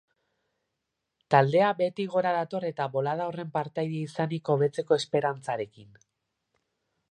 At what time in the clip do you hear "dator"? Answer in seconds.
2.37-2.65